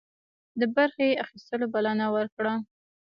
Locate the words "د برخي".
0.59-1.09